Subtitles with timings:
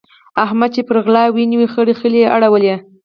[0.43, 2.75] احمد چې يې پر غلا ونيو؛ خړې خړې يې اړولې.